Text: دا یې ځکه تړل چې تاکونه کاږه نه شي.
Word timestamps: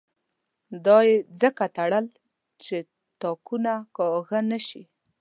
دا 0.85 0.97
یې 1.07 1.15
ځکه 1.41 1.63
تړل 1.75 2.05
چې 2.63 2.77
تاکونه 3.21 3.73
کاږه 3.95 4.39
نه 4.51 4.59
شي. 4.67 4.83